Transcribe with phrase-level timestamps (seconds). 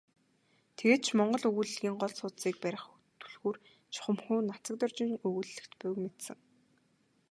[0.77, 2.83] Тэгээд ч монгол өгүүллэгийн гол судсыг барих
[3.19, 3.55] түлхүүр
[3.93, 6.37] чухамхүү Нацагдоржийн өгүүллэгт буйг мэдсэн.